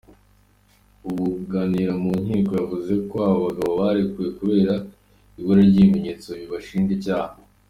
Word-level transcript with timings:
Ubunganira 1.07 1.93
mu 2.03 2.13
nkiko 2.23 2.51
yavuze 2.61 2.93
ko 3.09 3.15
abo 3.27 3.37
bagabo 3.47 3.71
barekuwe 3.81 4.27
kubera 4.39 4.73
ibura 5.39 5.61
ry'ibimenyetso 5.69 6.27
bibashinja 6.39 6.93
icyaha. 6.99 7.35